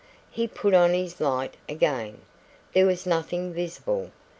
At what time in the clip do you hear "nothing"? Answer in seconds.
3.05-3.53